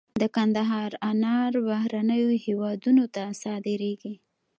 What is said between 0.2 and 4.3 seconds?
د کندهار انار بهرنیو هیوادونو ته صادریږي